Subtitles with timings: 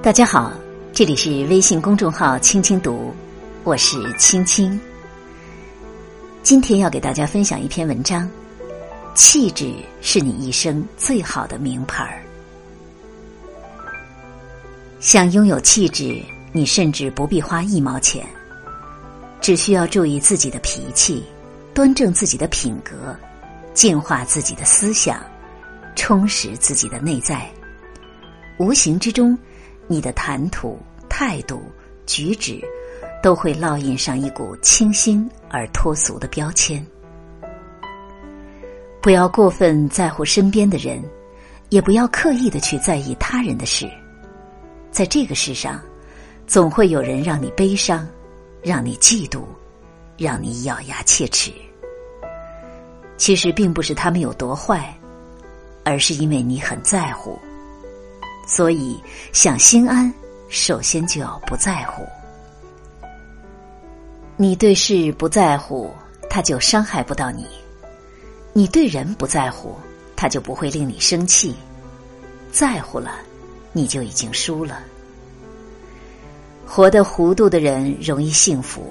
[0.00, 0.52] 大家好，
[0.92, 3.12] 这里是微信公众号“青青读”，
[3.64, 4.80] 我是青青。
[6.40, 8.30] 今天要给大家分享一篇文章：
[9.16, 12.22] 气质是你一生最好的名牌儿。
[15.00, 16.22] 想拥有气质，
[16.52, 18.24] 你甚至不必花一毛钱，
[19.40, 21.24] 只需要注意自己的脾气，
[21.74, 23.16] 端正自己的品格，
[23.74, 25.20] 净化自己的思想，
[25.96, 27.50] 充实自己的内在，
[28.58, 29.36] 无形之中。
[29.88, 30.78] 你的谈吐、
[31.08, 31.62] 态度、
[32.06, 32.60] 举止，
[33.22, 36.84] 都会烙印上一股清新而脱俗的标签。
[39.00, 41.02] 不要过分在乎身边的人，
[41.70, 43.90] 也不要刻意的去在意他人的事。
[44.90, 45.80] 在这个世上，
[46.46, 48.06] 总会有人让你悲伤，
[48.62, 49.44] 让你嫉妒，
[50.16, 51.52] 让你咬牙切齿。
[53.16, 54.94] 其实并不是他们有多坏，
[55.84, 57.38] 而是因为你很在乎。
[58.48, 58.98] 所以，
[59.32, 60.12] 想心安，
[60.48, 62.02] 首先就要不在乎。
[64.38, 65.92] 你对事不在乎，
[66.30, 67.44] 他就伤害不到你；
[68.54, 69.76] 你对人不在乎，
[70.16, 71.54] 他就不会令你生气。
[72.50, 73.16] 在乎了，
[73.72, 74.80] 你就已经输了。
[76.66, 78.90] 活得糊涂的人容易幸福，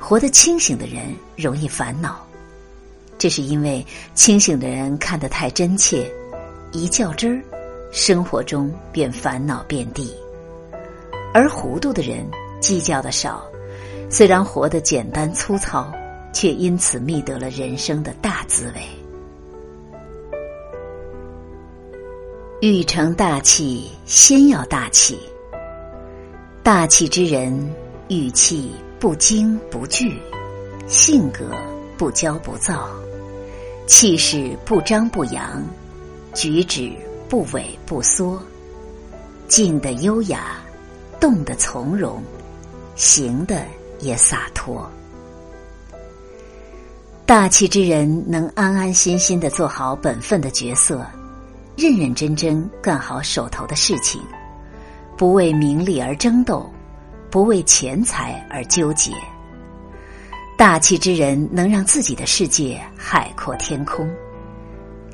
[0.00, 2.26] 活得清醒的人容易烦恼。
[3.16, 6.12] 这是因为清醒的人看得太真切，
[6.72, 7.42] 一较真儿。
[7.90, 10.14] 生活中便烦恼遍地，
[11.32, 12.28] 而糊涂的人
[12.60, 13.42] 计较的少，
[14.10, 15.90] 虽然活得简单粗糙，
[16.32, 18.82] 却因此觅得了人生的大滋味。
[22.60, 25.18] 欲成大器，先要大气。
[26.62, 27.72] 大气之人，
[28.08, 30.18] 语气不惊不惧，
[30.86, 31.46] 性格
[31.96, 32.90] 不骄不躁，
[33.86, 35.62] 气势不张不扬，
[36.34, 36.92] 举止。
[37.28, 38.42] 不萎不缩，
[39.48, 40.56] 静的优雅，
[41.20, 42.22] 动的从容，
[42.96, 43.66] 行的
[44.00, 44.90] 也洒脱。
[47.26, 51.06] 大气之人能安安心心的做好本分的角色，
[51.76, 54.22] 认认真真干好手头的事情，
[55.14, 56.66] 不为名利而争斗，
[57.28, 59.12] 不为钱财而纠结。
[60.56, 64.08] 大气之人能让自己的世界海阔天空，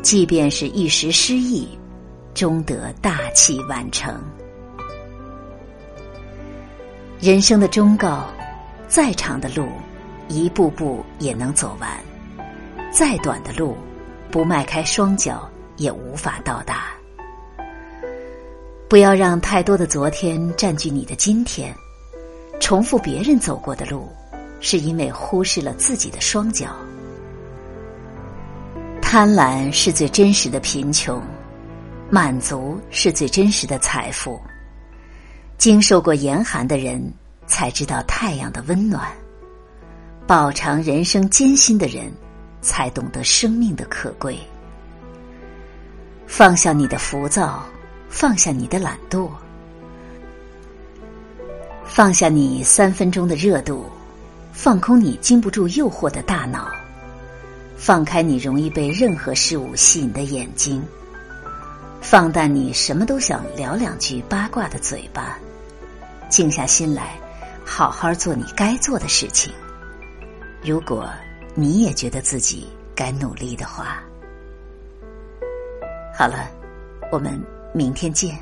[0.01, 1.69] 即便是一时失意。
[2.35, 4.15] 终得大器晚成。
[7.21, 8.27] 人生的忠告：
[8.87, 9.69] 再长的路，
[10.29, 11.91] 一步步也能走完；
[12.93, 13.77] 再短的路，
[14.31, 16.89] 不迈开双脚也无法到达。
[18.89, 21.75] 不要让太多的昨天占据你的今天。
[22.61, 24.09] 重复别人走过的路，
[24.61, 26.69] 是因为忽视了自己的双脚。
[29.03, 31.21] 贪婪是最真实的贫穷。
[32.11, 34.41] 满足是最真实的财富。
[35.57, 37.03] 经受过严寒的人，
[37.47, 39.03] 才知道太阳的温暖；
[40.27, 42.13] 饱尝人生艰辛的人，
[42.61, 44.39] 才懂得生命的可贵。
[46.27, 47.65] 放下你的浮躁，
[48.09, 49.31] 放下你的懒惰，
[51.85, 53.87] 放下你三分钟的热度，
[54.53, 56.71] 放空你经不住诱惑的大脑，
[57.77, 60.83] 放开你容易被任何事物吸引的眼睛。
[62.05, 65.39] 放淡你什么都想聊两句八卦的嘴巴，
[66.29, 67.19] 静下心来，
[67.65, 69.51] 好好做你该做的事情。
[70.63, 71.09] 如果
[71.55, 74.03] 你也觉得自己该努力的话，
[76.15, 76.47] 好了，
[77.11, 77.43] 我们
[77.73, 78.39] 明天见。